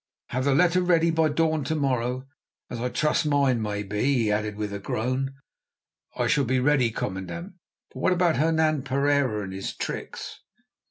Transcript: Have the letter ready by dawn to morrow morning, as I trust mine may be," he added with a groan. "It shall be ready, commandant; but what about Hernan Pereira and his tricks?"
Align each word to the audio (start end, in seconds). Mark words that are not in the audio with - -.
Have 0.29 0.45
the 0.45 0.55
letter 0.55 0.81
ready 0.81 1.11
by 1.11 1.29
dawn 1.29 1.63
to 1.65 1.75
morrow 1.75 2.09
morning, 2.09 2.27
as 2.71 2.79
I 2.81 2.89
trust 2.89 3.23
mine 3.23 3.61
may 3.61 3.83
be," 3.83 4.01
he 4.01 4.31
added 4.31 4.55
with 4.55 4.73
a 4.73 4.79
groan. 4.79 5.35
"It 6.19 6.27
shall 6.29 6.43
be 6.43 6.59
ready, 6.59 6.89
commandant; 6.89 7.53
but 7.93 7.99
what 7.99 8.11
about 8.13 8.37
Hernan 8.37 8.81
Pereira 8.81 9.43
and 9.43 9.53
his 9.53 9.75
tricks?" 9.75 10.39